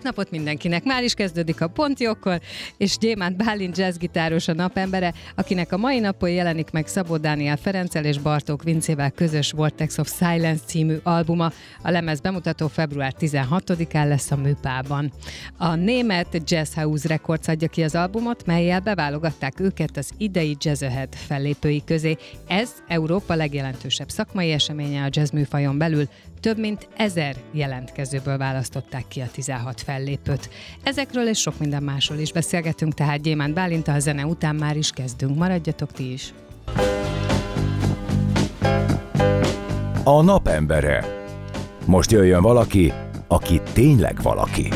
[0.00, 0.84] Szép napot mindenkinek!
[0.84, 2.40] Már is kezdődik a Pontjókor,
[2.76, 8.04] és Gyémánt Bálint jazzgitáros a napembere, akinek a mai napon jelenik meg Szabó Dániel Ferenccel
[8.04, 11.52] és Bartók Vincével közös Vortex of Silence című albuma.
[11.82, 15.12] A lemez bemutató február 16-án lesz a Műpában.
[15.56, 20.82] A német Jazz House Records adja ki az albumot, melyel beválogatták őket az idei Jazz
[20.82, 22.16] Ahead fellépői közé.
[22.48, 26.08] Ez Európa legjelentősebb szakmai eseménye a jazz műfajon belül,
[26.40, 30.50] több mint ezer jelentkezőből választották ki a 16 fellépőt.
[30.82, 34.90] Ezekről és sok minden másról is beszélgetünk, tehát Gyémánt Bálinta a zene után már is
[34.90, 35.38] kezdünk.
[35.38, 36.32] Maradjatok ti is!
[40.04, 41.04] A napembere.
[41.84, 42.92] Most jöjjön valaki,
[43.28, 44.68] aki tényleg valaki.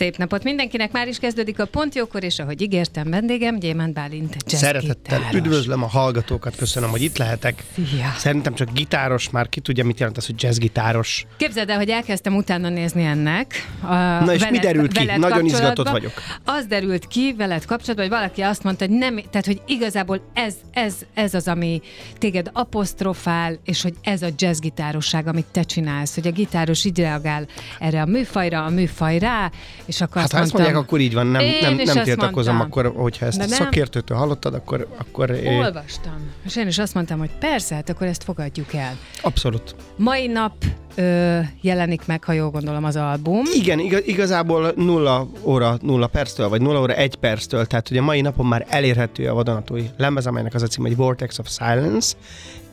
[0.00, 5.18] Szép napot mindenkinek, már is kezdődik a Pontjókor, és ahogy ígértem, vendégem Gyémánt Bálint Szeretettel
[5.18, 5.34] gitáros.
[5.34, 7.64] üdvözlöm a hallgatókat, köszönöm, hogy itt lehetek.
[7.74, 8.12] Szia.
[8.16, 11.26] Szerintem csak gitáros, már ki tudja, mit jelent az, hogy jazzgitáros.
[11.36, 13.68] Képzeld el, hogy elkezdtem utána nézni ennek.
[13.80, 15.04] A Na és mi derült ki?
[15.04, 16.12] veled Nagyon izgatott vagyok.
[16.44, 20.54] Az derült ki veled kapcsolatban, hogy valaki azt mondta, hogy nem, tehát hogy igazából ez,
[20.72, 21.80] ez, ez az, ami
[22.18, 27.46] téged apostrofál, és hogy ez a jazzgitárosság, amit te csinálsz, hogy a gitáros így reagál
[27.78, 29.50] erre a műfajra, a műfaj rá,
[29.90, 32.56] és akkor Hát azt ha ezt mondtam, mondják, akkor így van, nem, nem, nem tiltakozom,
[32.56, 32.82] mondtam.
[32.84, 33.58] akkor, hogyha ezt De nem.
[33.58, 38.24] szakértőtől hallottad, akkor, akkor Olvastam, és én is azt mondtam, hogy persze, hát akkor ezt
[38.24, 38.96] fogadjuk el.
[39.22, 39.74] abszolút.
[39.96, 40.52] Mai nap
[40.94, 43.42] ö, jelenik meg, ha jól gondolom, az album.
[43.54, 48.20] Igen, igaz, igazából nulla óra, nulla perctől, vagy nulla óra egy perctől, tehát a mai
[48.20, 52.16] napon már elérhető a vadonatúj lemez, amelynek az a cím, hogy Vortex of Silence,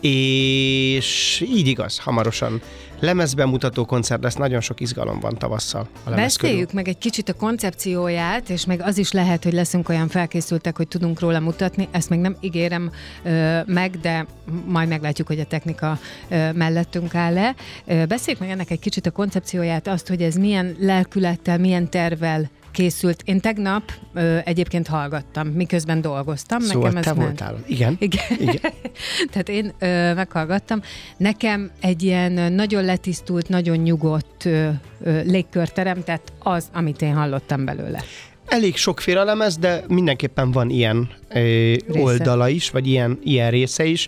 [0.02, 2.62] és így igaz, hamarosan
[3.00, 8.50] lemezbemutató koncert lesz, nagyon sok izgalom van tavasszal a Beszéljük meg egy kicsit a koncepcióját,
[8.50, 11.88] és meg az is lehet, hogy leszünk olyan felkészültek, hogy tudunk róla mutatni.
[11.92, 12.92] Ezt még nem ígérem
[13.24, 14.26] ö, meg, de
[14.66, 16.00] majd meglátjuk, hogy a technika
[16.30, 17.56] ö, mellettünk áll-e.
[17.86, 23.22] Beszéljük meg ennek egy kicsit a koncepcióját, azt, hogy ez milyen lelkülettel, milyen tervel készült.
[23.26, 26.60] Én tegnap ö, egyébként hallgattam, miközben dolgoztam.
[26.60, 27.40] Szóval Nekem ez te ment.
[27.40, 27.64] voltál.
[27.68, 27.96] Igen.
[28.00, 28.26] Igen.
[28.40, 28.74] Igen.
[29.32, 30.82] Tehát én ö, meghallgattam.
[31.18, 34.70] Nekem egy ilyen nagyon letisztult, nagyon nyugodt ö,
[35.04, 38.04] ö, légkör teremtett az, amit én hallottam belőle.
[38.48, 44.08] Elég sokféle lemez, de mindenképpen van ilyen ö, oldala is, vagy ilyen, ilyen része is.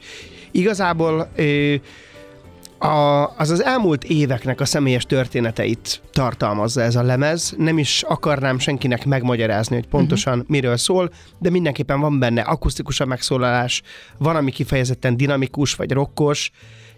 [0.51, 1.75] Igazából ö,
[2.79, 7.53] a, az az elmúlt éveknek a személyes történeteit tartalmazza ez a lemez.
[7.57, 10.49] Nem is akarnám senkinek megmagyarázni, hogy pontosan uh-huh.
[10.49, 13.81] miről szól, de mindenképpen van benne akusztikus a megszólalás,
[14.17, 16.51] van, ami kifejezetten dinamikus vagy rokkos,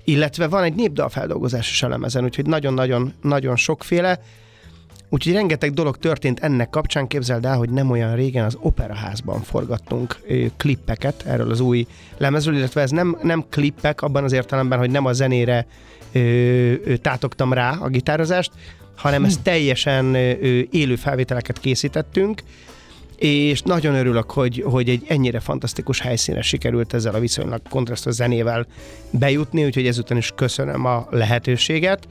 [0.03, 4.19] illetve van egy népdalfeldolgozás is a lemezen, úgyhogy nagyon-nagyon nagyon sokféle.
[5.13, 7.07] Úgyhogy rengeteg dolog történt ennek kapcsán.
[7.07, 12.55] Képzeld el, hogy nem olyan régen az Operaházban forgattunk ö, klippeket erről az új lemezről,
[12.55, 15.65] illetve ez nem, nem klippek abban az értelemben, hogy nem a zenére
[16.11, 18.51] ö, ö, tátogtam rá a gitározást,
[18.95, 22.43] hanem ez teljesen ö, ö, élő felvételeket készítettünk,
[23.15, 28.65] és nagyon örülök, hogy, hogy egy ennyire fantasztikus helyszínre sikerült ezzel a viszonylag kontrasztos zenével
[29.09, 32.07] bejutni, úgyhogy ezután is köszönöm a lehetőséget.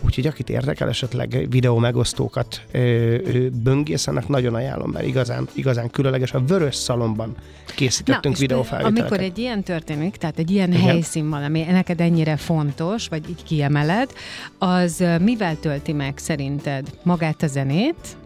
[0.00, 5.90] Úgyhogy akit érdekel, esetleg videó megosztókat ö, ö, böngész, annak nagyon ajánlom, mert igazán, igazán
[5.90, 6.32] különleges.
[6.32, 7.34] A Vörös Szalomban
[7.74, 9.10] készítettünk és videófelvételeket.
[9.10, 10.82] amikor egy ilyen történik, tehát egy ilyen Igen.
[10.82, 14.10] helyszín van, ami neked ennyire fontos, vagy így kiemeled,
[14.58, 18.16] az mivel tölti meg szerinted magát a zenét?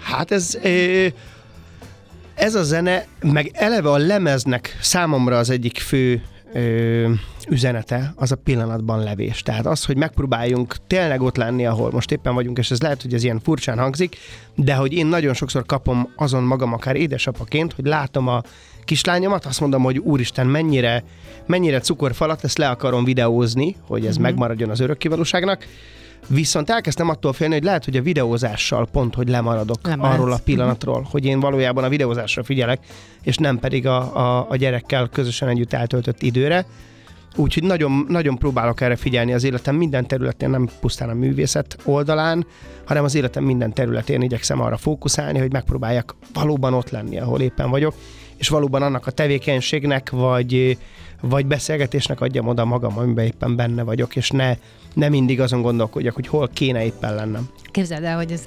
[0.00, 0.58] Hát ez...
[0.62, 1.06] Ö,
[2.34, 6.22] ez a zene, meg eleve a lemeznek számomra az egyik fő
[6.54, 7.10] ö,
[7.48, 9.42] üzenete, az a pillanatban levés.
[9.42, 13.14] Tehát az, hogy megpróbáljunk tényleg ott lenni, ahol most éppen vagyunk, és ez lehet, hogy
[13.14, 14.16] ez ilyen furcsán hangzik,
[14.54, 18.42] de hogy én nagyon sokszor kapom azon magam akár édesapaként, hogy látom a
[18.84, 21.04] kislányomat, azt mondom, hogy úristen, mennyire,
[21.46, 24.22] mennyire cukorfalat, ezt le akarom videózni, hogy ez uh-huh.
[24.22, 25.66] megmaradjon az örökkivalóságnak,
[26.26, 30.14] Viszont elkezdtem attól félni, hogy lehet, hogy a videózással pont, hogy lemaradok Lemaradsz.
[30.14, 32.84] arról a pillanatról, hogy én valójában a videózásra figyelek,
[33.22, 36.66] és nem pedig a, a, a gyerekkel közösen együtt eltöltött időre.
[37.36, 42.46] úgyhogy nagyon, nagyon próbálok erre figyelni az életem minden területén, nem pusztán a művészet oldalán,
[42.84, 47.70] hanem az életem minden területén igyekszem arra fókuszálni, hogy megpróbáljak valóban ott lenni, ahol éppen
[47.70, 47.94] vagyok,
[48.36, 50.78] és valóban annak a tevékenységnek, vagy,
[51.20, 54.56] vagy beszélgetésnek adjam oda magam, amiben éppen benne vagyok, és ne,
[54.94, 57.48] ne mindig azon gondolkodjak, hogy hol kéne éppen lennem.
[57.70, 58.42] Képzeld el, hogy ez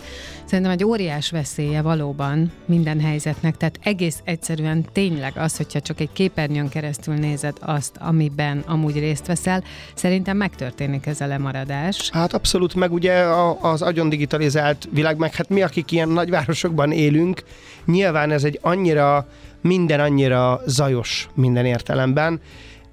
[0.46, 6.10] szerintem egy óriás veszélye valóban minden helyzetnek, tehát egész egyszerűen tényleg az, hogyha csak egy
[6.14, 9.64] képernyőn keresztül nézed azt, amiben amúgy részt veszel,
[9.96, 12.10] szerintem megtörténik ez a lemaradás.
[12.10, 13.14] Hát abszolút, meg ugye
[13.62, 17.44] az agyon digitalizált világ, meg hát mi, akik ilyen nagyvárosokban élünk,
[17.86, 19.28] nyilván ez egy annyira,
[19.62, 22.42] minden annyira zajos minden értelemben,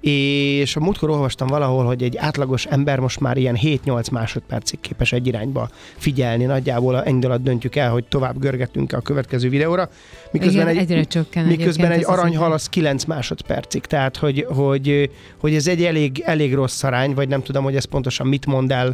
[0.07, 5.11] és a múltkor olvastam valahol, hogy egy átlagos ember most már ilyen 7-8 másodpercig képes
[5.11, 9.89] egy irányba figyelni, nagyjából ennyi alatt döntjük el, hogy tovább görgetünk a következő videóra,
[10.31, 15.55] miközben Igen, egy, egyre csökken miközben egy aranyhal az 9 másodpercig, tehát hogy, hogy, hogy
[15.55, 18.93] ez egy elég, elég rossz arány, vagy nem tudom, hogy ez pontosan mit mond el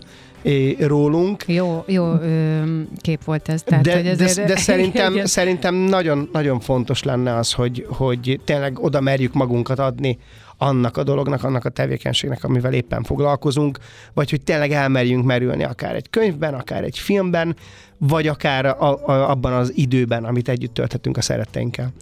[0.79, 1.43] rólunk.
[1.47, 2.61] Jó, jó ö,
[2.97, 3.63] kép volt ez.
[3.63, 4.35] Tehát, de, hogy ezért...
[4.35, 9.79] de, de szerintem, szerintem nagyon, nagyon fontos lenne az, hogy, hogy tényleg oda merjük magunkat
[9.79, 10.17] adni
[10.61, 13.77] annak a dolognak, annak a tevékenységnek, amivel éppen foglalkozunk,
[14.13, 17.55] vagy hogy tényleg elmerjünk merülni akár egy könyvben, akár egy filmben,
[17.97, 21.93] vagy akár a, a, abban az időben, amit együtt tölthetünk a szeretteinkkel.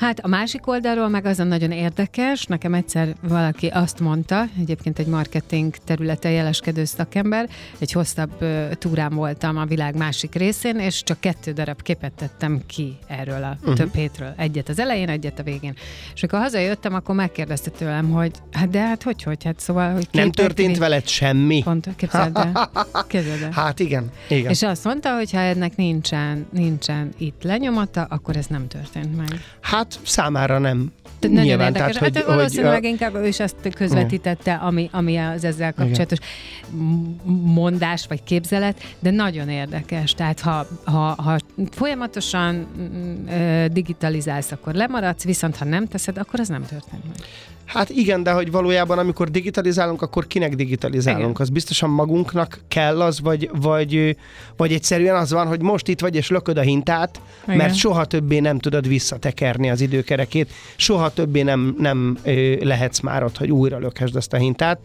[0.00, 5.06] Hát a másik oldalról meg azon nagyon érdekes, nekem egyszer valaki azt mondta, egyébként egy
[5.06, 7.48] marketing területen jeleskedő szakember,
[7.78, 8.44] egy hosszabb
[8.78, 13.56] túrán voltam a világ másik részén, és csak kettő darab képet tettem ki erről a
[13.60, 13.74] uh-huh.
[13.74, 14.34] több hétről.
[14.36, 15.74] Egyet az elején, egyet a végén.
[16.14, 20.08] És amikor hazajöttem, akkor megkérdezte tőlem, hogy hát de hát hogy, hogy, hát szóval, hogy
[20.12, 20.78] Nem történt mi?
[20.78, 21.62] veled semmi?
[21.62, 22.70] Pont, képzeld el.
[23.08, 23.50] Képzeld el.
[23.50, 24.50] Hát igen, igen.
[24.50, 29.40] És azt mondta, hogy ha ennek nincsen, nincsen itt lenyomata, akkor ez nem történt meg.
[29.60, 30.92] Hát Hát számára nem.
[31.20, 31.96] Tehát nagyon Nyilván, érdekes.
[31.96, 36.18] Tehát, hogy, hát valószínűleg hogy, inkább ő is azt közvetítette, ami, ami az ezzel kapcsolatos
[36.18, 37.36] igen.
[37.44, 40.14] mondás vagy képzelet, de nagyon érdekes.
[40.14, 41.36] Tehát ha, ha, ha
[41.70, 43.26] folyamatosan mm,
[43.72, 47.26] digitalizálsz, akkor lemaradsz, viszont ha nem teszed, akkor az nem történik meg.
[47.72, 51.30] Hát igen, de hogy valójában amikor digitalizálunk, akkor kinek digitalizálunk?
[51.30, 51.36] Igen.
[51.42, 54.16] Az biztosan magunknak kell az, vagy, vagy,
[54.56, 57.56] vagy egyszerűen az van, hogy most itt vagy és lököd a hintát, igen.
[57.56, 62.18] mert soha többé nem tudod visszatekerni az időkerekét, soha többé nem, nem
[62.60, 64.78] lehetsz már ott, hogy újra lökhesd ezt a hintát.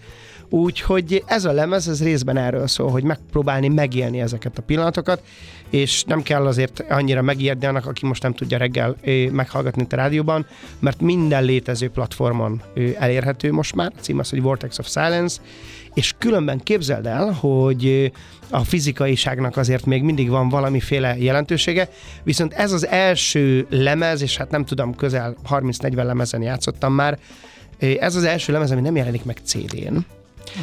[0.49, 5.21] Úgyhogy ez a lemez, ez részben erről szól, hogy megpróbálni megélni ezeket a pillanatokat,
[5.75, 8.95] és nem kell azért annyira megijedni annak, aki most nem tudja reggel
[9.31, 10.45] meghallgatni a rádióban,
[10.80, 12.62] mert minden létező platformon
[13.00, 15.42] elérhető most már, a cím az, hogy Vortex of Silence,
[15.94, 18.12] és különben képzeld el, hogy
[18.50, 21.89] a fizikaiságnak azért még mindig van valamiféle jelentősége,
[22.24, 27.19] viszont ez az első lemez, és hát nem tudom, közel 30-40 lemezen játszottam már,
[28.00, 29.98] ez az első lemez, ami nem jelenik meg CD-n,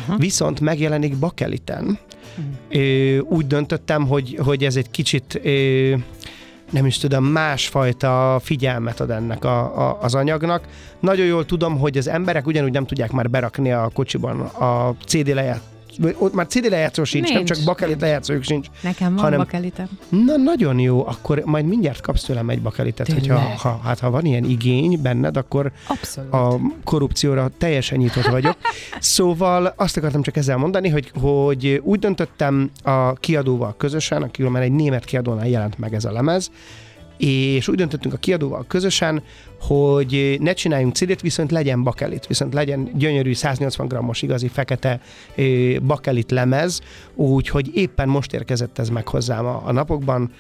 [0.07, 0.17] Aha.
[0.17, 1.99] viszont megjelenik bakeliten.
[2.37, 3.33] Uh-huh.
[3.33, 5.41] Úgy döntöttem, hogy, hogy ez egy kicsit
[6.71, 10.69] nem is tudom, másfajta figyelmet ad ennek a, a, az anyagnak.
[11.01, 15.29] Nagyon jól tudom, hogy az emberek ugyanúgy nem tudják már berakni a kocsiban a CD
[15.29, 15.61] leját
[16.19, 17.37] ott már CD lejátszó sincs, nincs.
[17.37, 18.67] nem csak bakelit lejátszójuk sincs.
[18.83, 19.89] Nekem van hanem, bakelitem.
[20.09, 24.25] Na, nagyon jó, akkor majd mindjárt kapsz tőlem egy bakelitet, hogyha ha, hát, ha van
[24.25, 26.33] ilyen igény benned, akkor Abszolút.
[26.33, 28.57] a korrupcióra teljesen nyitott vagyok.
[29.01, 34.63] szóval azt akartam csak ezzel mondani, hogy, hogy úgy döntöttem a kiadóval közösen, aki már
[34.63, 36.51] egy német kiadónál jelent meg ez a lemez,
[37.25, 39.23] és úgy döntöttünk a kiadóval közösen,
[39.61, 45.01] hogy ne csináljunk CD-t, viszont legyen bakelit, viszont legyen gyönyörű 180 grammos igazi fekete
[45.83, 46.81] bakelit lemez,
[47.15, 50.33] úgyhogy éppen most érkezett ez meg hozzám a napokban,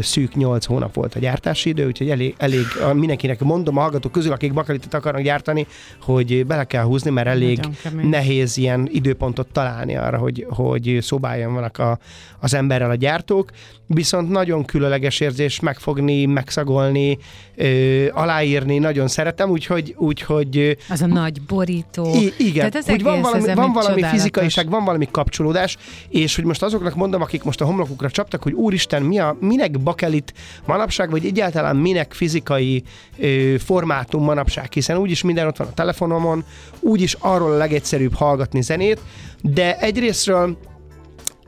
[0.00, 4.32] szűk 8 hónap volt a gyártási idő, úgyhogy elég, elég mindenkinek mondom a hallgatók közül,
[4.32, 5.66] akik bakalitot akarnak gyártani,
[6.00, 7.60] hogy bele kell húzni, mert elég
[8.02, 11.98] nehéz ilyen időpontot találni arra, hogy, hogy szobáljon vannak a,
[12.40, 13.50] az emberrel a gyártók,
[13.86, 17.18] viszont nagyon különleges érzés megfogni, megszagolni,
[17.56, 19.94] ö, aláírni, nagyon szeretem, úgyhogy...
[19.98, 22.14] úgyhogy az a nagy borító.
[22.14, 25.76] I- igen, Tehát hogy van valami, van valami fizikaiság, van valami kapcsolódás,
[26.08, 29.80] és hogy most azoknak mondom, akik most a homlokukra csaptak, hogy úristen, mi a, minek
[29.80, 30.32] bakelit
[30.66, 32.82] manapság, vagy egyáltalán minek fizikai
[33.18, 36.44] ö, formátum manapság, hiszen úgyis minden ott van a telefonomon,
[36.80, 39.00] úgyis arról a legegyszerűbb hallgatni zenét,
[39.42, 40.58] de egyrésztről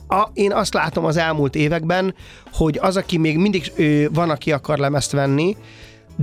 [0.08, 2.14] a, én azt látom az elmúlt években,
[2.52, 5.56] hogy az, aki még mindig ő, van, aki akar lemezt venni,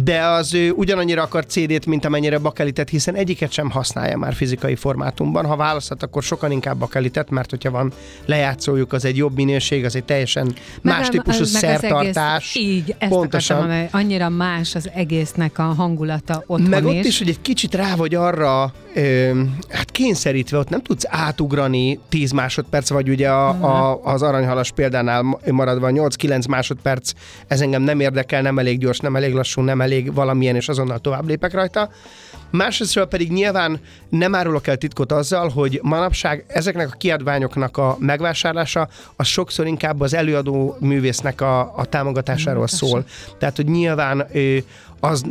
[0.04, 4.76] de az ő ugyanannyira akar CD-t, mint amennyire bakelitet, hiszen egyiket sem használja már fizikai
[4.76, 5.46] formátumban.
[5.46, 7.92] Ha választhat, akkor sokan inkább bakelitet, mert hogyha van
[8.26, 12.56] lejátszójuk, az egy jobb minőség, az egy teljesen meg más típusú az, szertartás.
[12.56, 13.58] Egész, így, ezt Pontosan.
[13.58, 17.06] Mondani, annyira más az egésznek a hangulata otthon Meg ott is.
[17.06, 22.32] is, hogy egy kicsit rá vagy arra ö, hát kényszerítve, ott nem tudsz átugrani 10
[22.32, 27.12] másodperc, vagy ugye a, a, az aranyhalas példánál maradva 8-9 másodperc,
[27.48, 31.00] ez engem nem érdekel, nem elég gyors, nem elég lassú, nem elég valamilyen, és azonnal
[31.00, 31.90] tovább lépek rajta.
[32.52, 38.88] Másrészt pedig nyilván nem árulok el titkot azzal, hogy manapság ezeknek a kiadványoknak a megvásárlása
[39.16, 43.06] az sokszor inkább az előadó művésznek a, a támogatásáról szól.
[43.38, 44.28] Tehát, hogy nyilván
[45.06, 45.26] az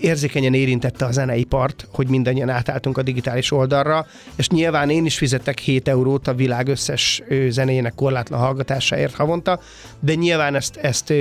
[0.00, 5.58] érzékenyen érintette a zeneipart, hogy mindannyian átálltunk a digitális oldalra, és nyilván én is fizettek
[5.58, 9.60] 7 eurót a világ összes zenéjének korlátlan hallgatásáért havonta,
[10.00, 11.12] de nyilván ezt, ezt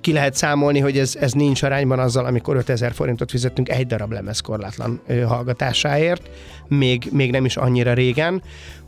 [0.00, 4.12] ki lehet számolni, hogy ez, ez nincs arányban azzal, amikor 5000 forintot fizettünk egy darab
[4.12, 6.30] lemez korlátlan hallgatásáért,
[6.68, 8.42] még, még nem is annyira régen.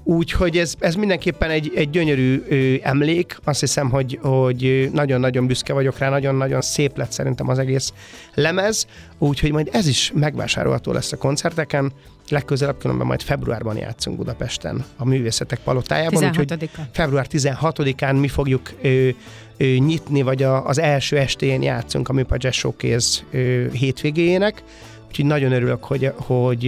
[0.04, 3.38] Úgyhogy ez, ez mindenképpen egy, egy gyönyörű ö, emlék.
[3.44, 7.92] Azt hiszem, hogy, hogy nagyon-nagyon büszke vagyok rá, nagyon-nagyon szép lett szerintem az egész
[8.34, 8.86] lemez.
[9.18, 11.92] Úgyhogy majd ez is megvásárolható lesz a koncerteken.
[12.28, 16.32] Legközelebb különben majd februárban játszunk Budapesten a Művészetek Palotájában.
[16.32, 19.08] 16 úgyhogy február 16-án mi fogjuk ö,
[19.56, 24.62] ö, nyitni, vagy a, az első estén játszunk a Műpa Jazz Showcase ö, hétvégéjének.
[25.06, 26.66] Úgyhogy nagyon örülök, hogy, hogy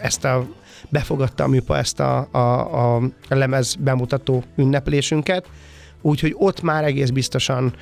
[0.00, 0.46] ezt a
[0.88, 5.46] befogadta a műpa ezt a, a, a lemez bemutató ünneplésünket,
[6.00, 7.72] úgyhogy ott már egész biztosan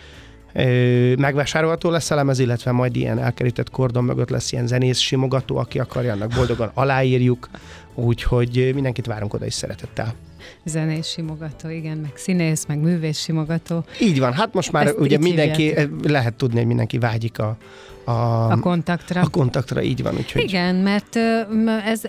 [0.52, 5.56] ö, megvásárolható lesz a lemez, illetve majd ilyen elkerített kordon mögött lesz ilyen zenész simogató,
[5.56, 7.48] aki akarja, annak boldogan aláírjuk,
[7.94, 10.14] úgyhogy mindenkit várunk oda is szeretettel
[10.64, 13.84] zenés simogató, igen, meg színész, meg művész simogató.
[14.00, 15.88] Így van, hát most már Ezt ugye mindenki, hívják.
[16.02, 17.56] lehet tudni, hogy mindenki vágyik a,
[18.06, 19.20] a, a kontaktra.
[19.20, 20.14] A kontaktra, így van.
[20.16, 20.42] Úgyhogy...
[20.42, 21.16] Igen, mert
[21.84, 22.02] ez,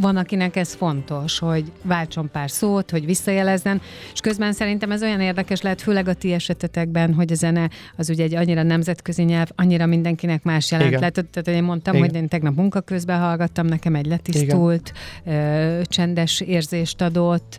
[0.00, 3.80] van, akinek ez fontos, hogy váltson pár szót, hogy visszajelezzen,
[4.12, 8.10] és közben szerintem ez olyan érdekes lehet, főleg a ti esetetekben, hogy a zene az
[8.10, 10.88] ugye egy annyira nemzetközi nyelv, annyira mindenkinek más jelent.
[10.88, 11.00] Igen.
[11.00, 12.06] Lehet, tehát én mondtam, Igen.
[12.06, 14.92] hogy én tegnap munka közben hallgattam, nekem egy letisztult,
[15.24, 17.58] ö, csendes érzést adott,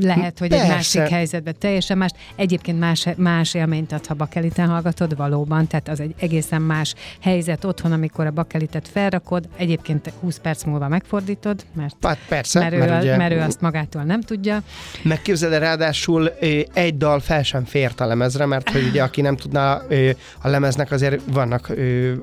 [0.00, 0.64] lehet, hogy Persze.
[0.64, 2.10] egy másik helyzetben teljesen más.
[2.36, 7.64] Egyébként más, más élményt ad, ha bakeliten hallgatod, valóban, tehát az egy egészen más helyzet
[7.64, 12.78] otthon, amikor a bakelitet felrakod, egyébként 20 perc múlva megfordítod, mert, hát persze, mert, ő,
[12.78, 14.62] mert, ugye, mert ő azt magától nem tudja.
[15.02, 16.28] Megképzeled, ráadásul
[16.72, 19.82] egy dal fel sem fért a lemezre, mert hogy ugye aki nem tudná,
[20.42, 21.72] a lemeznek azért vannak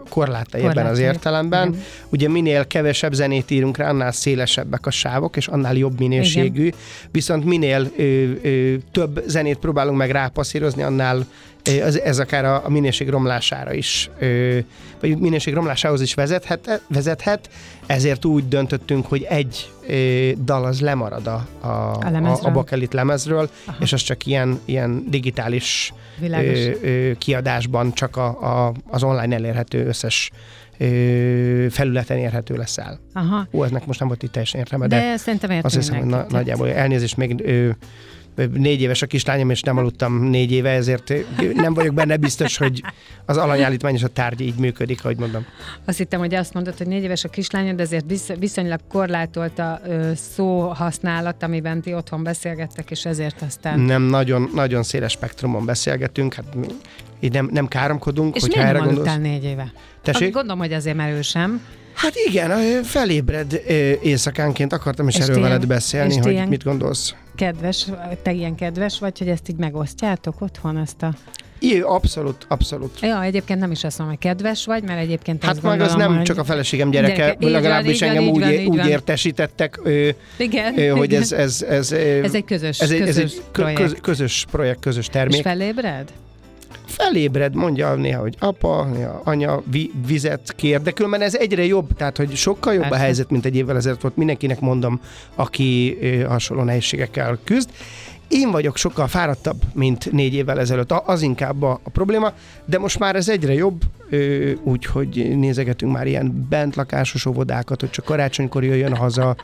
[0.10, 1.68] korlátai ebben az értelemben.
[1.68, 1.82] Igen.
[2.10, 6.66] Ugye minél kevesebb zenét írunk rá, annál szélesebbek a sávok, és annál jobb minőségű.
[6.66, 6.80] Igen.
[7.12, 11.26] Viszont minél ö, ö, több zenét próbálunk meg rápasszírozni, annál
[11.64, 14.58] ez, ez akár a, a minőség romlására is, ö,
[15.00, 17.50] vagy minőség romlásához is vezethet, vezethet,
[17.86, 23.50] ezért úgy döntöttünk, hogy egy ö, dal az lemarad a, a, a, a bakelit lemezről,
[23.66, 23.78] Aha.
[23.80, 29.86] és az csak ilyen, ilyen digitális ö, ö, kiadásban csak a, a, az online elérhető
[29.86, 30.32] összes
[30.78, 33.00] ö, felületen érhető lesz el.
[33.14, 33.48] Aha.
[33.52, 36.26] Ó, eznek most nem volt itt teljesen értelme, de, de szerintem azt hiszem, hogy na,
[36.30, 37.70] nagyjából elnézést még ö,
[38.54, 41.14] négy éves a kislányom, és nem aludtam négy éve, ezért
[41.54, 42.84] nem vagyok benne biztos, hogy
[43.26, 45.46] az alanyállítmány és a tárgy így működik, ahogy mondom.
[45.86, 48.06] Azt hittem, hogy azt mondod, hogy négy éves a kislányod, de azért
[48.40, 49.82] viszonylag korlátolt a
[50.16, 53.80] szó használat, amiben ti otthon beszélgettek, és ezért aztán...
[53.80, 56.46] Nem, nagyon, nagyon széles spektrumon beszélgetünk, hát
[57.20, 58.36] így nem, nem káromkodunk.
[58.36, 59.18] És hogy miért nem gondolsz...
[59.18, 59.72] négy éve?
[60.02, 60.34] Tessék?
[60.34, 61.62] Gondolom, hogy azért merő sem.
[61.96, 63.62] Hát igen, felébred
[64.02, 66.48] éjszakánként, akartam is és erről veled beszélni, hogy ilyen...
[66.48, 67.86] mit gondolsz kedves,
[68.22, 71.14] te ilyen kedves vagy, hogy ezt így megosztjátok otthon, ezt a...
[71.60, 73.00] Igen, abszolút, abszolút.
[73.02, 76.16] Ja, egyébként nem is azt mondom, hogy kedves vagy, mert egyébként Hát meg az nem
[76.16, 76.24] hogy...
[76.24, 78.88] csak a feleségem gyereke, gyereke legalábbis van, engem úgy, van, úgy van.
[78.88, 81.22] értesítettek, ő, igen, ő, hogy igen.
[81.22, 83.80] Ez, ez, ez, ez egy közös, ez egy, közös, ez egy projekt.
[83.80, 85.36] Köz, közös projekt, közös termék.
[85.36, 86.12] És felébred?
[86.98, 91.94] Felébred, mondja néha, hogy apa, néha anya vi, vizet kér, de különben ez egyre jobb,
[91.94, 92.98] tehát hogy sokkal jobb Persze.
[92.98, 94.18] a helyzet, mint egy évvel ezelőtt volt.
[94.18, 95.02] Mindenkinek mondom,
[95.36, 95.98] aki
[96.28, 97.70] hasonló nehézségekkel küzd.
[98.28, 102.34] Én vagyok sokkal fáradtabb, mint négy évvel ezelőtt, az inkább a, a probléma,
[102.66, 103.82] de most már ez egyre jobb,
[104.64, 109.36] úgyhogy nézegetünk már ilyen bentlakásos óvodákat, hogy csak karácsonykor jöjjön haza,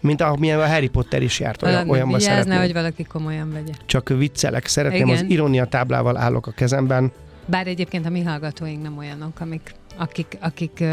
[0.00, 2.58] mint amilyen a Harry Potter is járt, olyan, olyanba szeretném.
[2.58, 3.72] hogy valaki komolyan vegye.
[3.86, 5.24] Csak viccelek, szeretném, Igen.
[5.24, 7.12] az ironia táblával állok a kezemben.
[7.46, 10.84] Bár egyébként a mi hallgatóink nem olyanok, amik, akik, akik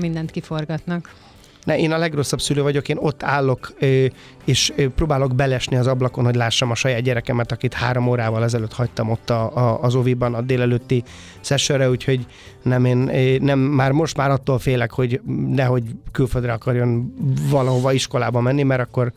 [0.00, 1.14] mindent kiforgatnak.
[1.66, 3.72] Ne, én a legrosszabb szülő vagyok, én ott állok,
[4.44, 9.10] és próbálok belesni az ablakon, hogy lássam a saját gyerekemet, akit három órával ezelőtt hagytam
[9.10, 11.02] ott a, a, az oviban a délelőtti
[11.40, 12.26] sessionre, úgyhogy
[12.62, 13.10] nem, én,
[13.42, 17.14] nem, már most már attól félek, hogy nehogy külföldre akarjon
[17.50, 19.12] valahova iskolába menni, mert akkor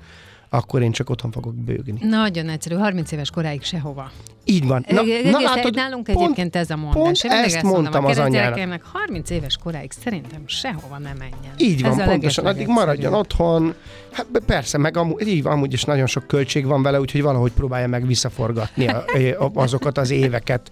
[0.49, 1.99] akkor én csak otthon fogok bőgni.
[2.07, 4.11] Nagyon egyszerű, 30 éves koráig sehova.
[4.45, 4.85] Így van.
[4.87, 5.01] Na,
[5.31, 7.21] na látod, nálunk pont, egyébként ez a mondás.
[7.21, 8.81] Pont Én ezt, mondtam az anyjának.
[8.83, 11.53] 30 éves koráig szerintem sehova nem menjen.
[11.57, 12.45] Így van, ez pontosan.
[12.45, 13.73] Addig maradjon otthon.
[14.11, 17.51] Hát persze, meg amúgy, így van, amúgy is nagyon sok költség van vele, úgyhogy valahogy
[17.51, 18.87] próbálja meg visszaforgatni
[19.43, 20.71] a, azokat az éveket.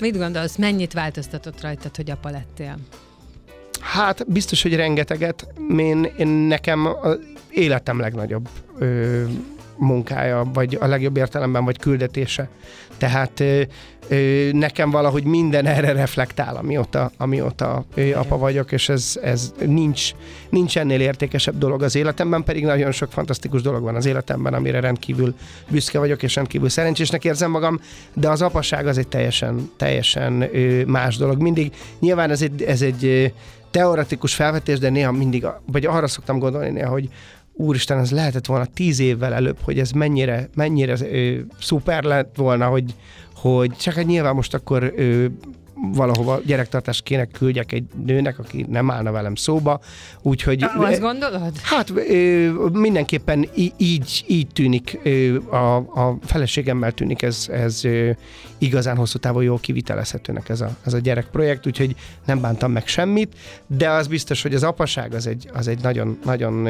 [0.00, 2.76] Mit gondolsz, mennyit változtatott rajtad, hogy apa lettél?
[3.80, 5.46] Hát biztos, hogy rengeteget.
[5.78, 6.88] Én, én nekem
[7.58, 8.48] életem legnagyobb
[8.78, 9.22] ö,
[9.76, 12.48] munkája, vagy a legjobb értelemben, vagy küldetése.
[12.96, 13.62] Tehát ö,
[14.08, 20.10] ö, nekem valahogy minden erre reflektál, amióta, amióta ö, apa vagyok, és ez, ez nincs,
[20.50, 24.80] nincs ennél értékesebb dolog az életemben, pedig nagyon sok fantasztikus dolog van az életemben, amire
[24.80, 25.34] rendkívül
[25.68, 27.80] büszke vagyok, és rendkívül szerencsésnek érzem magam,
[28.14, 31.40] de az apaság az egy teljesen, teljesen ö, más dolog.
[31.40, 33.32] Mindig, nyilván ez egy, ez egy
[33.70, 37.08] teoretikus felvetés, de néha mindig, vagy arra szoktam gondolni néha, hogy
[37.58, 42.66] úristen, ez lehetett volna tíz évvel előbb, hogy ez mennyire, mennyire ö, szuper lett volna,
[42.66, 42.94] hogy,
[43.34, 45.26] hogy csak egy nyilván most akkor ö,
[45.92, 49.80] valahova gyerektartást kéne küldjek egy nőnek, aki nem állna velem szóba,
[50.22, 50.62] úgyhogy...
[50.76, 51.58] Azt gondolod?
[51.62, 51.92] Hát
[52.72, 54.98] mindenképpen így, így tűnik,
[55.50, 57.82] a, a feleségemmel tűnik ez, ez
[58.58, 61.94] igazán hosszú távon jól kivitelezhetőnek ez a, ez a gyerekprojekt, úgyhogy
[62.26, 63.34] nem bántam meg semmit,
[63.66, 66.68] de az biztos, hogy az apaság az egy, az egy nagyon, nagyon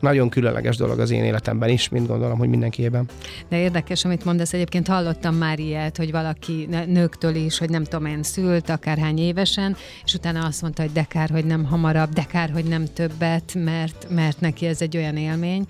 [0.00, 3.08] nagyon különleges dolog az én életemben is, mint gondolom, hogy mindenkiében.
[3.48, 8.06] De érdekes, amit mondasz, egyébként hallottam már ilyet, hogy valaki nőktől is, hogy nem tudom
[8.06, 12.24] én, szült akárhány évesen, és utána azt mondta, hogy de kár, hogy nem hamarabb, de
[12.28, 15.64] kár, hogy nem többet, mert, mert neki ez egy olyan élmény,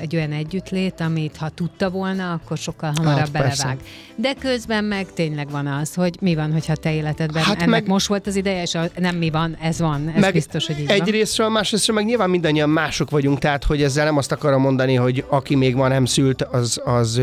[0.00, 3.56] egy olyan együttlét, amit ha tudta volna, akkor sokkal hamarabb hát, belevág.
[3.56, 3.76] Persze.
[4.16, 7.86] De közben meg tényleg van az, hogy mi van, hogyha te életedben hát ennek meg,
[7.86, 10.90] most volt az ideje, és nem mi van, ez van, ez meg biztos, hogy így
[10.90, 11.54] egyrésztről, van.
[11.54, 15.54] másrésztről meg nyilván mindannyian mások vagyunk, tehát hogy ezzel nem azt akarom mondani, hogy aki
[15.54, 17.20] még ma nem szült, az, az,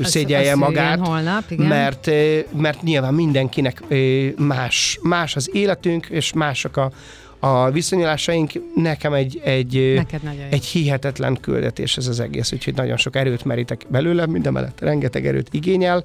[0.00, 1.66] az szégyelje az magát, holnap, igen.
[1.66, 2.10] Mert,
[2.56, 3.82] mert nyilván mindenkinek
[4.36, 6.90] más, más az életünk, és mások a,
[7.38, 9.76] a viszonyulásaink nekem egy, egy,
[10.50, 15.48] egy hihetetlen küldetés ez az egész, úgyhogy nagyon sok erőt merítek belőle, mindemellett rengeteg erőt
[15.50, 16.04] igényel,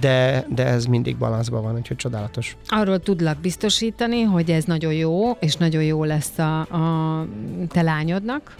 [0.00, 2.56] de, de ez mindig balanszban van, úgyhogy csodálatos.
[2.66, 7.26] Arról tudlak biztosítani, hogy ez nagyon jó, és nagyon jó lesz a, a
[7.68, 8.54] te lányodnak.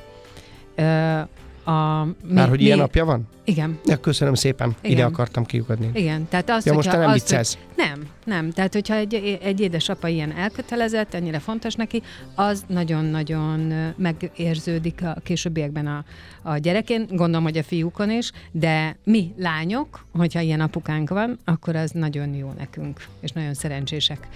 [0.80, 1.26] Uh,
[1.64, 3.28] A, mi, Már hogy mi, ilyen napja van?
[3.44, 3.78] Igen.
[3.84, 4.96] Ja, köszönöm szépen, Igen.
[4.96, 5.90] ide akartam kiukadni.
[5.92, 8.50] Igen, tehát az, ja, most nem az, Hogy, nem, nem.
[8.50, 12.02] Tehát, hogyha egy, egy édesapa ilyen elkötelezett, ennyire fontos neki,
[12.34, 16.04] az nagyon-nagyon megérződik a későbbiekben a,
[16.42, 21.76] a gyerekén, gondolom, hogy a fiúkon is, de mi lányok, hogyha ilyen apukánk van, akkor
[21.76, 24.28] az nagyon jó nekünk, és nagyon szerencsések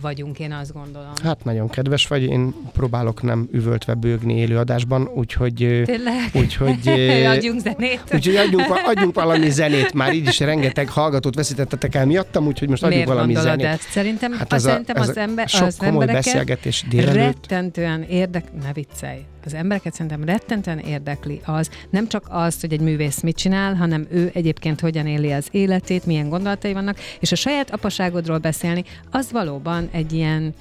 [0.00, 1.12] vagyunk, én azt gondolom.
[1.22, 5.54] Hát nagyon kedves vagy, én próbálok nem üvöltve bőgni élőadásban, úgyhogy...
[5.84, 6.30] Tényleg?
[6.34, 6.61] Úgyhogy...
[7.36, 8.02] adjunk zenét.
[8.12, 12.82] Úgyhogy adjunk, adjunk valami zenét, már így is rengeteg hallgatót veszítettetek el miattam, úgyhogy most
[12.82, 13.66] adjunk Miért valami zenét.
[13.66, 13.90] Ezt?
[13.90, 17.14] Szerintem, hát ez a, szerintem az, ember, sok az komoly beszélgetés délelőtt.
[17.14, 18.44] Rettentően érdek...
[18.62, 19.20] Ne viccelj.
[19.44, 24.06] Az embereket szerintem rettentően érdekli az, nem csak az, hogy egy művész mit csinál, hanem
[24.10, 29.32] ő egyébként hogyan éli az életét, milyen gondolatai vannak, és a saját apaságodról beszélni, az
[29.32, 30.54] valóban egy ilyen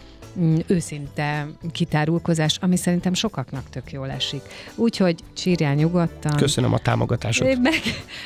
[0.67, 4.41] őszinte kitárulkozás, ami szerintem sokaknak tök jól esik.
[4.76, 6.36] Úgyhogy csírjál nyugodtan.
[6.36, 7.60] Köszönöm a támogatásot.
[7.62, 7.74] Meg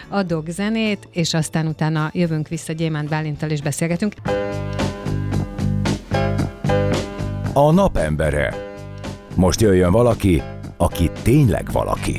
[0.09, 4.13] adok zenét, és aztán utána jövünk vissza Gyémánt Bálintal és beszélgetünk.
[7.53, 8.73] A napembere.
[9.35, 10.41] Most jöjjön valaki,
[10.77, 12.17] aki tényleg valaki.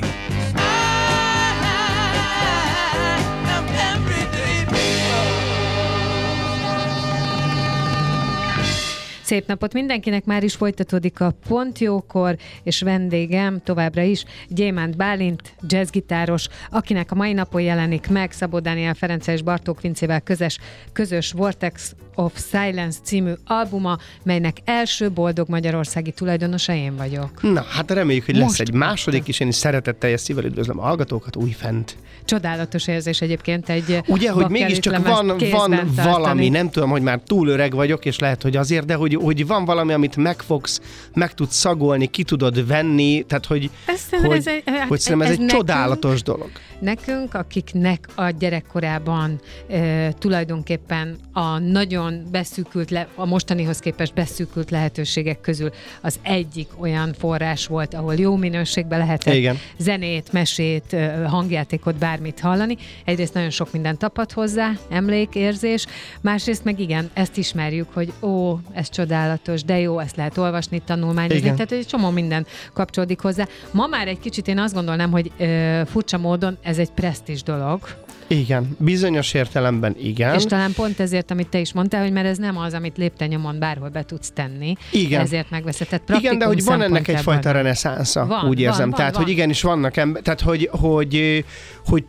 [9.27, 16.49] Szép napot mindenkinek, már is folytatódik a Pontjókor, és vendégem továbbra is Gyémánt Bálint, jazzgitáros,
[16.71, 20.59] akinek a mai napon jelenik meg Szabó Dániel Ferenc és Bartók Vincével közös,
[20.93, 27.43] közös Vortex of Silence című albuma, melynek első boldog magyarországi tulajdonosa én vagyok.
[27.43, 30.83] Na, hát reméljük, hogy Most lesz egy második is, én is szeretettel szívvel üdvözlöm a
[30.83, 31.97] hallgatókat újfent.
[32.25, 37.49] Csodálatos érzés egyébként egy Ugye, hogy mégiscsak van, van valami, nem tudom, hogy már túl
[37.49, 40.81] öreg vagyok, és lehet, hogy azért, de hogy, hogy van valami, amit megfogsz,
[41.15, 45.33] meg tudsz szagolni, ki tudod venni, tehát hogy, ez, hogy, ez, egy, hogy szerintem ez,
[45.33, 46.51] ez egy nekünk, csodálatos dolog
[46.81, 55.41] nekünk, akiknek a gyerekkorában e, tulajdonképpen a nagyon beszűkült, le, a mostanihoz képest beszűkült lehetőségek
[55.41, 59.59] közül az egyik olyan forrás volt, ahol jó minőségben lehetett Igen.
[59.79, 62.77] zenét, mesét, hangjátékot, bármit hallani.
[63.05, 65.87] Egyrészt nagyon sok minden tapad hozzá, emlékérzés,
[66.21, 71.37] másrészt meg igen, ezt ismerjük, hogy ó, ez csodálatos, de jó, ezt lehet olvasni, tanulmányozni,
[71.37, 71.55] igen.
[71.55, 73.47] tehát egy csomó minden kapcsolódik hozzá.
[73.71, 77.81] Ma már egy kicsit én azt gondolnám, hogy ö, furcsa módon ez egy presztis dolog,
[78.29, 80.35] igen, bizonyos értelemben igen.
[80.35, 83.59] És talán pont ezért, amit te is mondtál, hogy mert ez nem az, amit léptenyomon
[83.59, 84.75] bárhol be tudsz tenni.
[84.93, 85.21] Igen.
[85.21, 88.89] Ezért megveszetett Igen, de hogy van ennek egyfajta reneszánsza, van, úgy érzem.
[88.89, 89.23] Van, tehát, van.
[89.23, 91.45] hogy igenis vannak ember, tehát, hogy, hogy,
[91.87, 92.05] hogy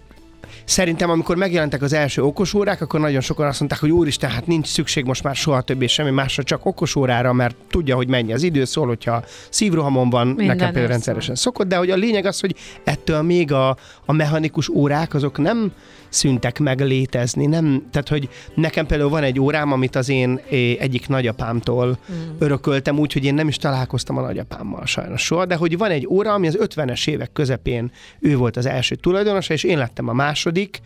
[0.67, 4.67] Szerintem, amikor megjelentek az első okosórák, akkor nagyon sokan azt mondták, hogy úristen, hát nincs
[4.67, 8.65] szükség most már soha többé semmi másra, csak okosórára, mert tudja, hogy mennyi az idő,
[8.65, 12.55] szól, hogyha szívrohamon van, Minden nekem például rendszeresen szokott, de hogy a lényeg az, hogy
[12.83, 15.71] ettől még a, a mechanikus órák azok nem
[16.09, 17.45] szüntek meg létezni.
[17.45, 20.41] Nem, tehát, hogy nekem például van egy órám, amit az én
[20.79, 22.15] egyik nagyapámtól mm.
[22.39, 26.07] örököltem úgy, hogy én nem is találkoztam a nagyapámmal sajnos soha, de hogy van egy
[26.07, 30.13] óra, ami az 50-es évek közepén ő volt az első tulajdonosa, és én lettem a
[30.13, 30.81] második,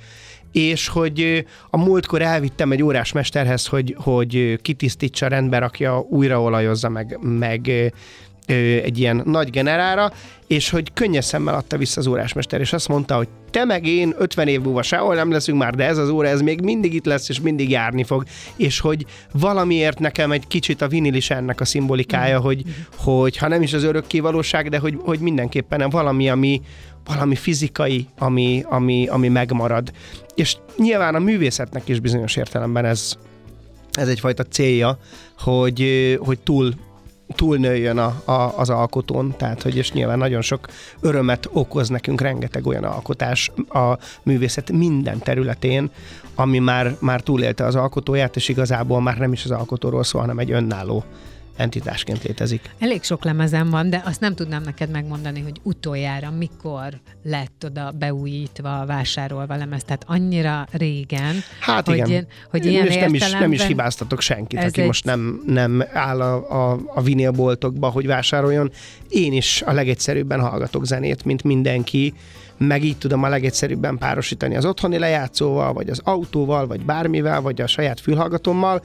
[0.51, 7.17] és hogy a múltkor elvittem egy órás mesterhez, hogy, hogy kitisztítsa, rendbe rakja, újraolajozza, meg,
[7.21, 7.93] meg
[8.45, 10.11] egy ilyen nagy generára,
[10.47, 14.13] és hogy könnyes szemmel adta vissza az órásmester, és azt mondta, hogy te meg én
[14.17, 17.05] 50 év múlva sehol nem leszünk már, de ez az óra, ez még mindig itt
[17.05, 18.23] lesz, és mindig járni fog,
[18.55, 22.41] és hogy valamiért nekem egy kicsit a vinil is ennek a szimbolikája, mm.
[22.41, 22.63] hogy,
[22.97, 26.61] hogy ha nem is az örökké valóság, de hogy, hogy mindenképpen valami, ami,
[27.05, 29.91] valami fizikai, ami, ami, ami megmarad.
[30.35, 33.13] És nyilván a művészetnek is bizonyos értelemben ez,
[33.91, 34.97] ez egyfajta célja,
[35.37, 36.73] hogy, hogy túl
[37.35, 40.67] túlnőjön a, a, az alkotón, tehát hogy és nyilván nagyon sok
[40.99, 45.89] örömet okoz nekünk rengeteg olyan alkotás a művészet minden területén,
[46.35, 50.39] ami már, már túlélte az alkotóját, és igazából már nem is az alkotóról szól, hanem
[50.39, 51.03] egy önálló
[51.55, 52.69] entitásként létezik.
[52.79, 57.91] Elég sok lemezem van, de azt nem tudnám neked megmondani, hogy utoljára mikor lett oda
[57.99, 61.35] beújítva, vásárolva lemez, tehát annyira régen.
[61.59, 62.27] Hát hogy, igen.
[62.49, 64.87] Hogy ilyen és nem is, nem is hibáztatok senkit, aki egy...
[64.87, 68.71] most nem, nem áll a, a, a vinélboltokba, hogy vásároljon.
[69.09, 72.13] Én is a legegyszerűbben hallgatok zenét, mint mindenki,
[72.67, 77.61] meg így tudom a legegyszerűbben párosítani az otthoni lejátszóval, vagy az autóval, vagy bármivel, vagy
[77.61, 78.81] a saját fülhallgatommal,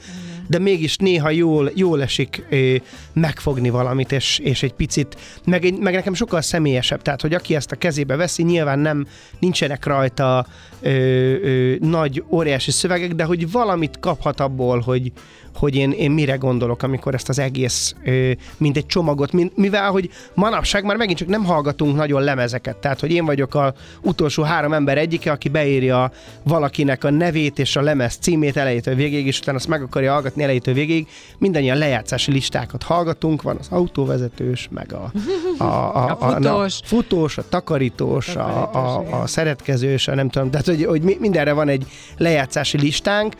[0.47, 2.75] de mégis néha jól, jól esik ö,
[3.13, 7.71] megfogni valamit, és, és egy picit, meg, meg nekem sokkal személyesebb, tehát hogy aki ezt
[7.71, 9.07] a kezébe veszi, nyilván nem
[9.39, 10.45] nincsenek rajta
[10.81, 15.11] ö, ö, nagy, óriási szövegek, de hogy valamit kaphat abból, hogy,
[15.55, 19.91] hogy én, én mire gondolok, amikor ezt az egész, ö, mint egy csomagot, mint, mivel
[19.91, 23.66] hogy manapság már megint csak nem hallgatunk nagyon lemezeket, tehát hogy én vagyok a
[24.01, 26.11] utolsó három ember egyike, aki beírja
[26.43, 30.43] valakinek a nevét és a lemez címét elejétől végig, és utána azt meg akarja hallgatni
[30.43, 31.07] elejétől végig.
[31.37, 35.11] Mindannyian lejátszási listákat hallgatunk, van az autóvezetős, meg a,
[35.57, 36.79] a, a, a, a, futós.
[36.81, 41.53] a, futós, a takarítós, a, a, a szeretkezős, a nem tudom, tehát hogy, hogy mindenre
[41.53, 41.85] van egy
[42.17, 43.35] lejátszási listánk,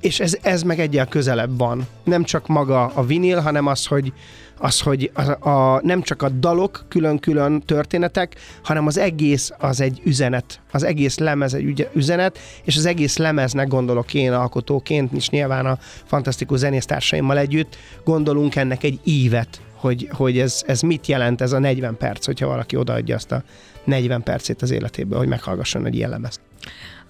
[0.00, 1.86] és ez, ez meg egyel közelebb van.
[2.04, 4.12] Nem csak maga a vinil, hanem az, hogy,
[4.62, 10.00] az, hogy a, a, nem csak a dalok külön-külön történetek, hanem az egész az egy
[10.04, 10.60] üzenet.
[10.72, 15.78] Az egész lemez egy üzenet, és az egész lemeznek gondolok én alkotóként, és nyilván a
[16.04, 21.58] fantasztikus zenésztársaimmal együtt gondolunk ennek egy ívet, hogy, hogy ez, ez mit jelent ez a
[21.58, 23.42] 40 perc, hogyha valaki odaadja azt a
[23.84, 26.40] 40 percét az életéből, hogy meghallgasson egy ilyen lemezt.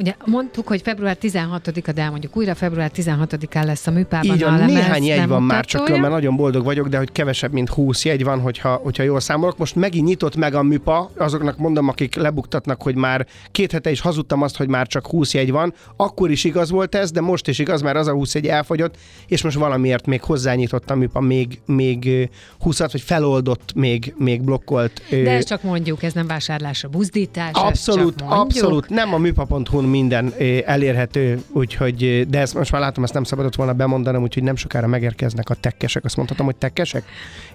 [0.01, 4.51] Ugye mondtuk, hogy február 16-a, de elmondjuk újra, február 16-án lesz a műpában Így a
[4.67, 8.25] néhány jegy van már, csak mert nagyon boldog vagyok, de hogy kevesebb, mint 20 jegy
[8.25, 9.59] van, hogyha, hogyha jól számolok.
[9.59, 14.01] Most megint nyitott meg a műpa, azoknak mondom, akik lebuktatnak, hogy már két hete is
[14.01, 15.75] hazudtam azt, hogy már csak 20 jegy van.
[15.97, 18.97] Akkor is igaz volt ez, de most is igaz, mert az a 20 jegy elfogyott,
[19.27, 22.31] és most valamiért még hozzányitott a műpa még, még
[22.65, 25.03] 20-at, vagy feloldott, még, még blokkolt.
[25.11, 27.51] De ezt csak mondjuk, ez nem vásárlás, a buzdítás.
[27.53, 28.89] Abszolút, abszolút.
[28.89, 33.73] Nem a műpa.hu minden elérhető, úgyhogy, de ezt most már látom, ezt nem szabadott volna
[33.73, 37.05] bemondanom, úgyhogy nem sokára megérkeznek a tekkesek, azt mondhatom, hogy tekkesek,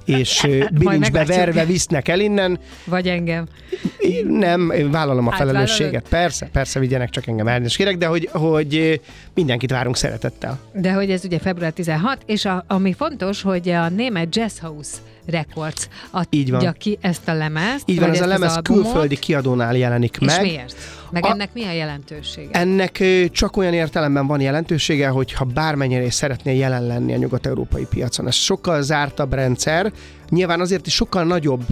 [0.05, 2.59] és bilincsbe verve visznek el innen.
[2.85, 3.47] Vagy engem.
[4.27, 6.09] Nem, vállalom a felelősséget.
[6.09, 9.01] Persze, persze vigyenek csak engem elnézést kérek, de hogy, hogy
[9.35, 10.59] mindenkit várunk szeretettel.
[10.73, 14.97] De hogy ez ugye február 16, és a, ami fontos, hogy a német Jazz House
[15.25, 16.75] Records adja van.
[16.77, 17.89] ki ezt a lemezt.
[17.89, 20.41] Így van, ez a lemez külföldi kiadónál jelenik és meg.
[20.41, 20.75] miért?
[21.11, 22.49] Meg A- ennek mi a jelentősége?
[22.51, 27.17] Ennek ö, csak olyan értelemben van jelentősége, hogy ha bármennyire is szeretnél jelen lenni a
[27.17, 28.27] nyugat-európai piacon.
[28.27, 29.91] Ez sokkal zártabb rendszer,
[30.29, 31.63] nyilván azért is sokkal nagyobb,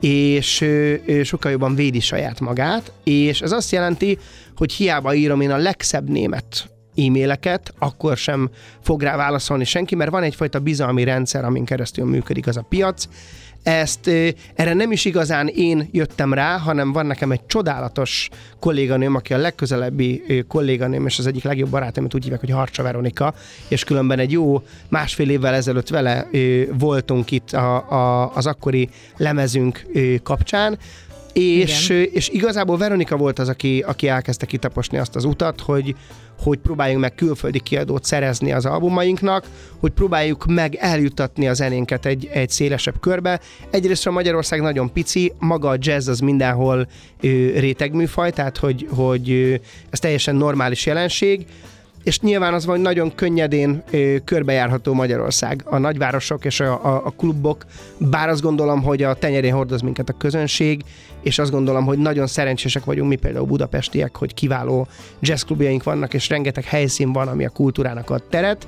[0.00, 4.18] és ö, ö, sokkal jobban védi saját magát, és ez azt jelenti,
[4.56, 6.70] hogy hiába írom én a legszebb német
[7.06, 12.46] e-maileket, akkor sem fog rá válaszolni senki, mert van egyfajta bizalmi rendszer, amin keresztül működik
[12.46, 13.08] az a piac.
[13.62, 14.10] Ezt
[14.54, 19.38] erre nem is igazán én jöttem rá, hanem van nekem egy csodálatos kolléganőm, aki a
[19.38, 23.34] legközelebbi kolléganőm, és az egyik legjobb barátom, úgy hívják, hogy Harcsa Veronika,
[23.68, 26.28] és különben egy jó másfél évvel ezelőtt vele
[26.72, 29.86] voltunk itt a, a, az akkori lemezünk
[30.22, 30.78] kapcsán,
[31.32, 32.08] és, Igen.
[32.12, 35.94] és igazából Veronika volt az, aki, aki elkezdte kitaposni azt az utat, hogy,
[36.42, 39.44] hogy próbáljunk meg külföldi kiadót szerezni az albumainknak,
[39.80, 43.40] hogy próbáljuk meg eljutatni a zenénket egy, egy szélesebb körbe.
[43.70, 46.88] Egyrészt a Magyarország nagyon pici, maga a jazz az mindenhol
[47.20, 47.26] ö,
[47.58, 49.54] rétegműfaj, tehát hogy, hogy ö,
[49.90, 51.46] ez teljesen normális jelenség,
[52.02, 57.02] és nyilván az van, hogy nagyon könnyedén ö, körbejárható Magyarország, a nagyvárosok és a, a,
[57.04, 57.64] a klubok,
[57.98, 60.82] bár azt gondolom, hogy a tenyerén hordoz minket a közönség,
[61.22, 64.86] és azt gondolom, hogy nagyon szerencsések vagyunk mi például budapestiek, hogy kiváló
[65.20, 68.66] jazzklubjaink vannak, és rengeteg helyszín van, ami a kultúrának ad teret,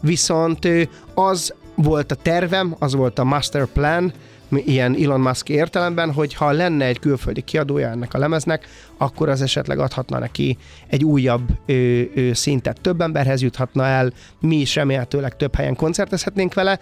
[0.00, 0.82] viszont ö,
[1.14, 4.12] az volt a tervem, az volt a master plan,
[4.56, 9.42] ilyen Elon Musk értelemben, hogy ha lenne egy külföldi kiadója ennek a lemeznek, akkor az
[9.42, 10.56] esetleg adhatna neki
[10.88, 11.72] egy újabb ö,
[12.14, 12.80] ö, szintet.
[12.80, 16.78] Több emberhez juthatna el, mi is remélhetőleg több helyen koncertezhetnénk vele.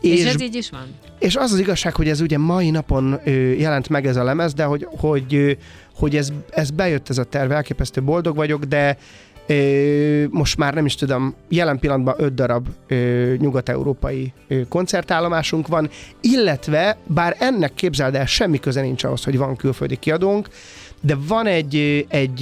[0.00, 0.86] És, és ez így is van?
[1.18, 4.54] És az az igazság, hogy ez ugye mai napon ö, jelent meg ez a lemez,
[4.54, 5.52] de hogy, hogy, ö,
[5.94, 8.96] hogy ez, ez bejött ez a terv, elképesztő boldog vagyok, de
[9.46, 15.90] ö, most már nem is tudom, jelen pillanatban öt darab ö, nyugat-európai ö, koncertállomásunk van,
[16.20, 20.48] illetve bár ennek képzeld el, semmi köze nincs ahhoz, hogy van külföldi kiadónk,
[21.04, 22.38] de van egy, egy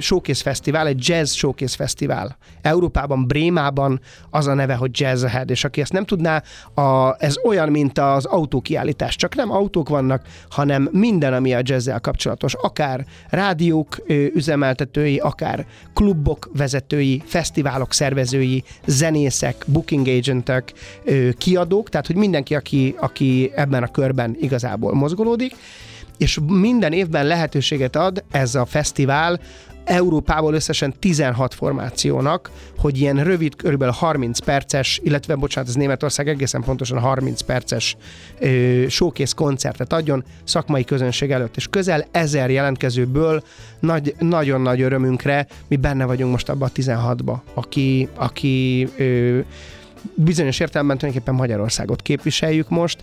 [0.00, 2.36] showcase fesztivál, egy jazz showcase fesztivál.
[2.62, 4.00] Európában, Brémában.
[4.30, 6.42] Az a neve, hogy Jazz Ahead, és aki ezt nem tudná,
[6.74, 12.00] a, ez olyan, mint az autókiállítás, csak nem autók vannak, hanem minden, ami a jazzzel
[12.00, 13.96] kapcsolatos, akár rádiók
[14.34, 20.72] üzemeltetői, akár klubok vezetői, fesztiválok szervezői, zenészek, booking agentek,
[21.38, 25.56] kiadók, tehát hogy mindenki, aki, aki ebben a körben igazából mozgolódik,
[26.18, 29.40] és minden évben lehetőséget ad ez a fesztivál
[29.84, 36.62] Európából összesen 16 formációnak, hogy ilyen rövid, körülbelül 30 perces, illetve bocsánat, ez Németország egészen
[36.62, 37.96] pontosan 30 perces
[38.88, 43.42] showcase koncertet adjon szakmai közönség előtt, és közel ezer jelentkezőből
[43.80, 49.38] nagy, nagyon nagy örömünkre mi benne vagyunk most abban a 16-ba, aki, aki ö,
[50.14, 52.98] bizonyos értelemben tulajdonképpen Magyarországot képviseljük most,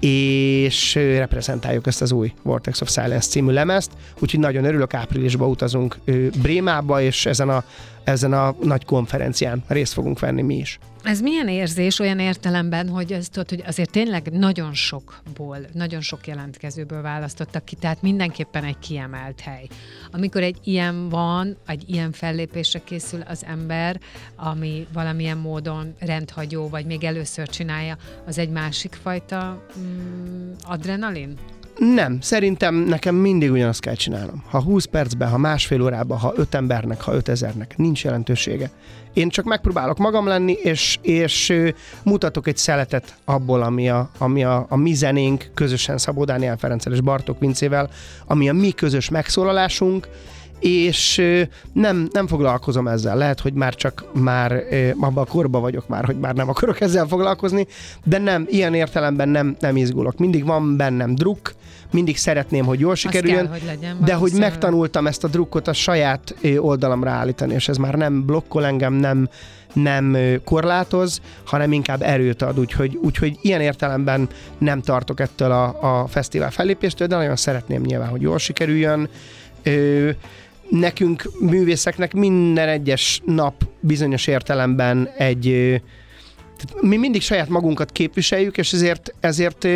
[0.00, 5.96] és reprezentáljuk ezt az új Vortex of Silence című lemezt, úgyhogy nagyon örülök, áprilisba utazunk
[6.42, 7.64] Brémába, és ezen a,
[8.06, 10.78] ezen a nagy konferencián részt fogunk venni mi is.
[11.02, 16.26] Ez milyen érzés olyan értelemben, hogy, ez, tudod, hogy azért tényleg nagyon sokból, nagyon sok
[16.26, 19.66] jelentkezőből választottak ki, tehát mindenképpen egy kiemelt hely.
[20.12, 24.00] Amikor egy ilyen van, egy ilyen fellépésre készül az ember,
[24.36, 31.36] ami valamilyen módon rendhagyó, vagy még először csinálja, az egy másik fajta mm, adrenalin?
[31.78, 34.42] Nem, szerintem nekem mindig ugyanazt kell csinálnom.
[34.50, 38.70] Ha 20 percben, ha másfél órában, ha 5 embernek, ha 5000-nek, nincs jelentősége.
[39.12, 41.62] Én csak megpróbálok magam lenni, és, és
[42.04, 46.92] mutatok egy szeletet abból, ami a, ami a, a mi zenénk, közösen Szabó Dániel Ferenccel
[46.92, 47.90] és Bartók Vincével,
[48.26, 50.08] ami a mi közös megszólalásunk,
[50.60, 51.22] és
[51.72, 53.16] nem, nem foglalkozom ezzel.
[53.16, 54.62] Lehet, hogy már csak már
[55.00, 57.66] abban a korban vagyok már, hogy már nem akarok ezzel foglalkozni,
[58.04, 60.18] de nem, ilyen értelemben nem, nem izgulok.
[60.18, 61.54] Mindig van bennem druk,
[61.92, 65.72] mindig szeretném, hogy jól sikerüljön, kell, hogy legyen de hogy megtanultam ezt a drukkot a
[65.72, 69.28] saját oldalamra állítani, és ez már nem blokkol engem, nem,
[69.72, 76.06] nem korlátoz, hanem inkább erőt ad, úgyhogy, úgyhogy ilyen értelemben nem tartok ettől a, a
[76.06, 79.08] fesztivál fellépéstől, de nagyon szeretném nyilván, hogy jól sikerüljön.
[79.62, 80.10] Ö,
[80.70, 85.80] nekünk művészeknek minden egyes nap bizonyos értelemben egy
[86.80, 89.66] mi mindig saját magunkat képviseljük, és ezért, ezért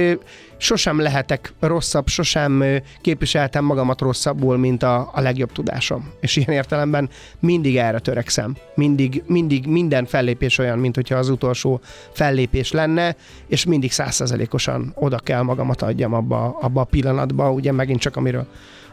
[0.57, 2.65] sosem lehetek rosszabb, sosem
[3.01, 6.13] képviseltem magamat rosszabbul, mint a, a legjobb tudásom.
[6.21, 8.57] És ilyen értelemben mindig erre törekszem.
[8.75, 11.81] Mindig, mindig minden fellépés olyan, mint hogyha az utolsó
[12.13, 18.01] fellépés lenne, és mindig százszerzelékosan oda kell magamat adjam abba, abba a pillanatba, ugye megint
[18.01, 18.47] csak amiről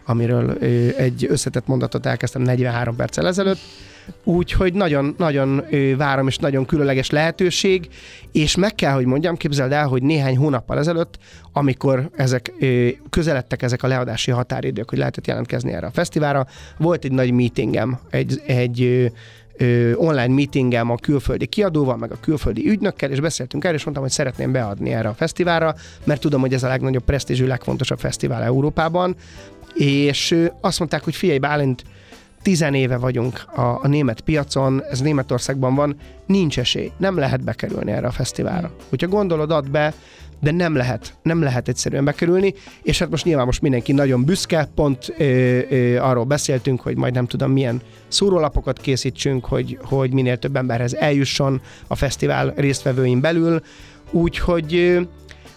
[0.08, 0.52] amiről
[0.98, 3.60] egy összetett mondatot elkezdtem 43 perccel ezelőtt.
[4.24, 5.64] Úgyhogy nagyon, nagyon
[5.98, 7.88] várom, és nagyon különleges lehetőség,
[8.32, 11.18] és meg kell, hogy mondjam, képzeld el, hogy néhány hónappal ezelőtt,
[11.54, 12.54] amikor ezek
[13.10, 18.00] közeledtek ezek a leadási határidők, hogy lehetett jelentkezni erre a fesztiválra, volt egy nagy meetingem,
[18.10, 19.12] egy, egy
[19.96, 24.14] online meetingem a külföldi kiadóval, meg a külföldi ügynökkel, és beszéltünk erről, és mondtam, hogy
[24.14, 29.16] szeretném beadni erre a fesztiválra, mert tudom, hogy ez a legnagyobb presztízsű, legfontosabb fesztivál Európában,
[29.78, 31.84] és azt mondták, hogy figyelj Bálint,
[32.42, 37.92] tizen éve vagyunk a, a német piacon, ez Németországban van, nincs esély, nem lehet bekerülni
[37.92, 38.72] erre a fesztiválra.
[38.90, 39.94] Hogyha gondolod, add be,
[40.40, 44.70] de nem lehet, nem lehet egyszerűen bekerülni, és hát most nyilván most mindenki nagyon büszke,
[44.76, 45.24] pont ö,
[45.70, 50.96] ö, arról beszéltünk, hogy majd nem tudom milyen szórólapokat készítsünk, hogy, hogy minél több emberhez
[50.96, 53.62] eljusson a fesztivál résztvevőin belül,
[54.12, 54.98] úgyhogy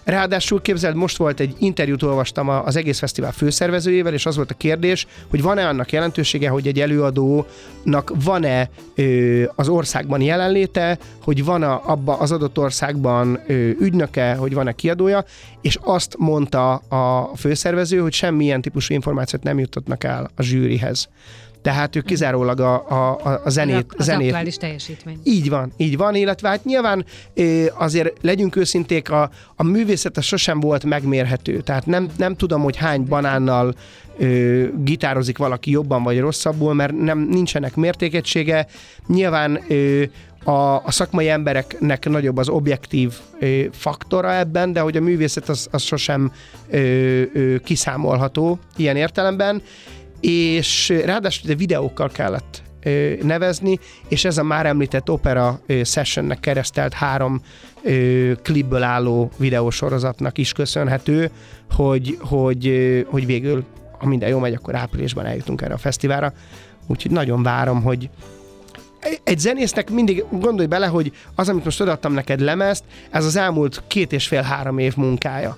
[0.04, 4.54] Ráadásul képzeld, most volt egy interjút olvastam az egész fesztivál főszervezőjével, és az volt a
[4.54, 11.72] kérdés, hogy van-e annak jelentősége, hogy egy előadónak van-e ö, az országban jelenléte, hogy van-e
[11.72, 15.24] abba az adott országban ö, ügynöke, hogy van-e kiadója,
[15.60, 21.08] és azt mondta a főszervező, hogy semmilyen típusú információt nem juttatnak el a zsűrihez
[21.62, 23.94] tehát ők kizárólag a, a, a zenét...
[23.96, 24.26] Az zenét.
[24.26, 25.18] aktuális teljesítmény.
[25.24, 27.04] Így van, így van, illetve hát nyilván
[27.74, 32.76] azért legyünk őszinték, a, a művészet az sosem volt megmérhető, tehát nem, nem tudom, hogy
[32.76, 33.74] hány banánnal
[34.18, 38.66] ö, gitározik valaki jobban vagy rosszabbul, mert nem nincsenek mértékegysége.
[39.06, 40.02] Nyilván ö,
[40.44, 45.68] a, a szakmai embereknek nagyobb az objektív ö, faktora ebben, de hogy a művészet az,
[45.70, 46.32] az sosem
[46.70, 46.78] ö,
[47.32, 49.62] ö, kiszámolható ilyen értelemben
[50.20, 52.62] és ráadásul videókkal kellett
[53.22, 53.78] nevezni,
[54.08, 57.40] és ez a már említett opera sessionnek keresztelt három
[58.42, 61.30] klipből álló videósorozatnak is köszönhető,
[61.70, 63.64] hogy, hogy, hogy végül,
[63.98, 66.32] ha minden jó megy, akkor áprilisban eljutunk erre a fesztiválra.
[66.86, 68.10] Úgyhogy nagyon várom, hogy
[69.24, 73.82] egy zenésznek mindig gondolj bele, hogy az, amit most odaadtam neked lemezt, ez az elmúlt
[73.86, 75.56] két és fél-három év munkája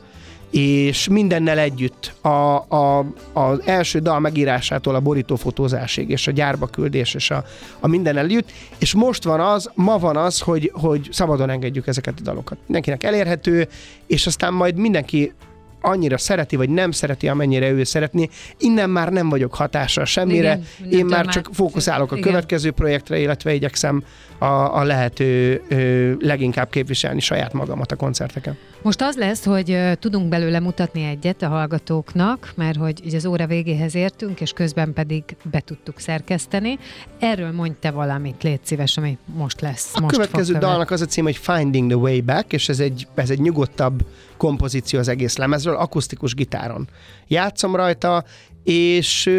[0.53, 7.15] és mindennel együtt a, a, az első dal megírásától a borítófotózásig, és a gyárba küldés,
[7.15, 7.45] és a,
[7.81, 12.15] a mindennel együtt, és most van az, ma van az, hogy, hogy szabadon engedjük ezeket
[12.19, 12.59] a dalokat.
[12.67, 13.69] Mindenkinek elérhető,
[14.07, 15.33] és aztán majd mindenki
[15.81, 18.29] annyira szereti, vagy nem szereti, amennyire ő szeretné.
[18.59, 20.61] Innen már nem vagyok hatással semmire.
[20.85, 22.29] Igen, Én már csak fókuszálok a igen.
[22.29, 24.05] következő projektre, illetve igyekszem
[24.38, 24.45] a,
[24.79, 28.59] a lehető ö, leginkább képviselni saját magamat a koncerteken.
[28.83, 33.95] Most az lesz, hogy tudunk belőle mutatni egyet a hallgatóknak, mert hogy az óra végéhez
[33.95, 36.79] értünk, és közben pedig be tudtuk szerkeszteni.
[37.18, 39.90] Erről mondj te valamit, légy szíves, ami most lesz.
[39.95, 43.07] A most következő dalnak az a cím, hogy Finding the Way Back, és ez egy,
[43.14, 46.88] ez egy nyugodtabb kompozíció az egész lemezről, akusztikus gitáron.
[47.29, 48.25] Játszom rajta,
[48.64, 49.31] és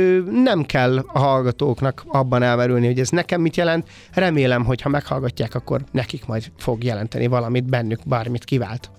[0.44, 3.88] nem kell a hallgatóknak abban elmerülni, hogy ez nekem mit jelent.
[4.14, 8.92] Remélem, hogy ha meghallgatják, akkor nekik majd fog jelenteni valamit, bennük bármit kivált.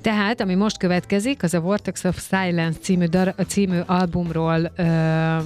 [0.00, 4.82] Tehát, ami most következik, az a Vortex of Silence című, dar- című albumról ö,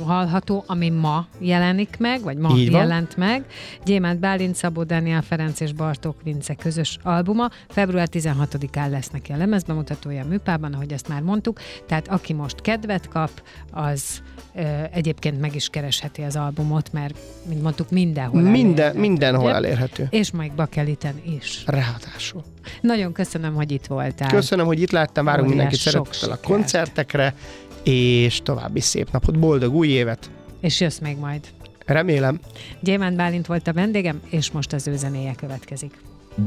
[0.05, 3.27] hallható, ami ma jelenik meg, vagy ma Így jelent van.
[3.27, 3.45] meg.
[3.85, 7.49] Gyémánt Bálint, Szabó Dániel Ferenc és Bartók Vince közös albuma.
[7.69, 11.59] Február 16-án lesz neki a lemezbemutatója a műpában, ahogy ezt már mondtuk.
[11.87, 13.31] Tehát aki most kedvet kap,
[13.71, 14.23] az
[14.92, 19.01] egyébként meg is keresheti az albumot, mert, mint mondtuk, mindenhol Minden, elérhető.
[19.01, 20.07] Mindenhol elérhető.
[20.11, 21.62] És majd Bakeliten is.
[21.66, 22.42] Ráadásul.
[22.81, 24.31] Nagyon köszönöm, hogy itt voltál.
[24.31, 27.35] Köszönöm, hogy itt láttam, várunk mindenkit szeretettel a koncertekre,
[27.83, 30.31] és további szép napot, boldog új évet!
[30.61, 31.40] És jössz még majd.
[31.87, 32.40] Remélem.
[32.81, 35.92] Gyémánt Bálint volt a vendégem, és most az ő zenéje következik.
[36.37, 36.42] Az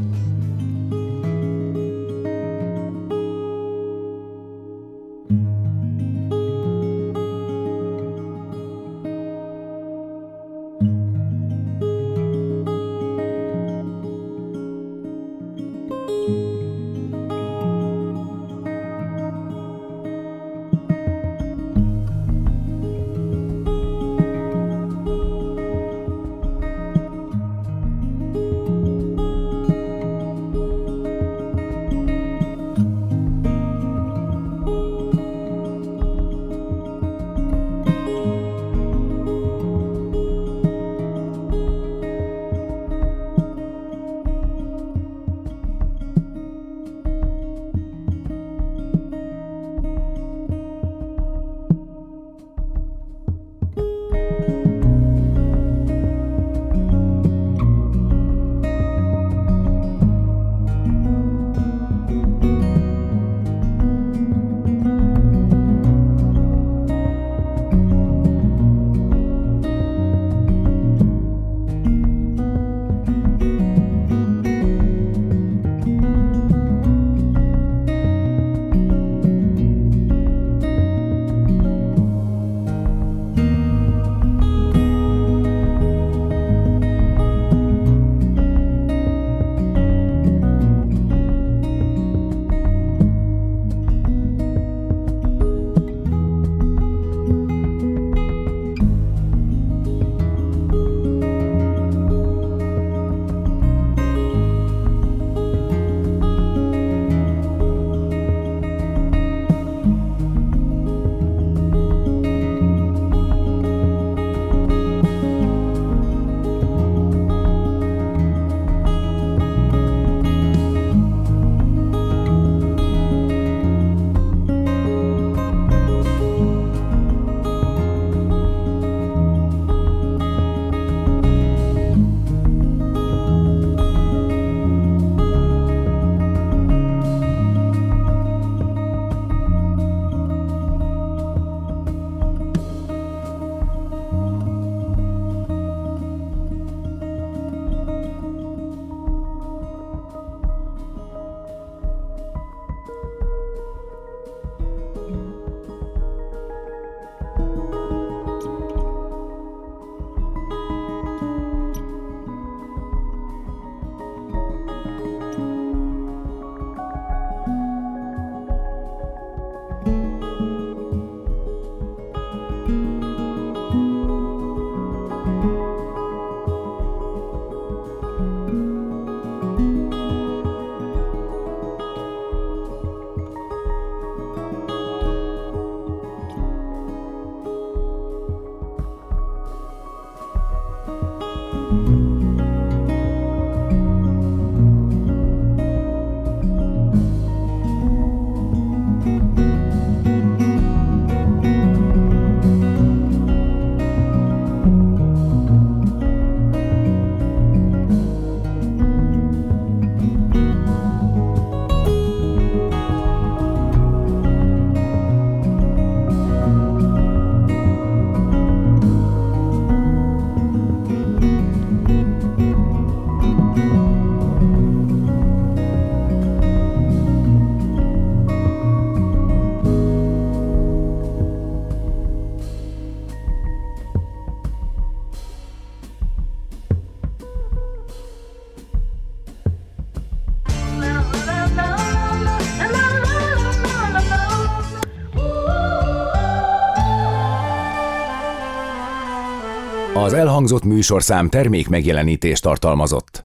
[250.19, 253.17] elhangzott műsorszám termék megjelenítést tartalmazott.